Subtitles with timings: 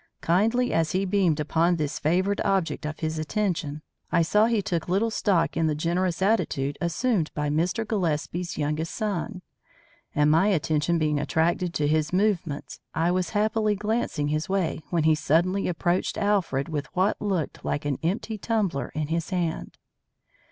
[0.21, 4.59] Kindly as he beamed upon this favoured object of his attention, I saw that he
[4.63, 7.87] took little stock in the generous attitude assumed by Mr.
[7.87, 9.43] Gillespie's youngest son;
[10.15, 15.03] and my attention being attracted to his movements, I was happily glancing his way when
[15.03, 19.77] he suddenly approached Alfred with what looked like an empty tumbler in his hand.